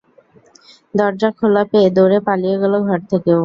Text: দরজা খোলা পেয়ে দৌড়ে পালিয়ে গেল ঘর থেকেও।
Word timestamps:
দরজা 0.93 1.29
খোলা 1.37 1.63
পেয়ে 1.71 1.89
দৌড়ে 1.95 2.19
পালিয়ে 2.27 2.55
গেল 2.61 2.73
ঘর 2.87 2.99
থেকেও। 3.11 3.39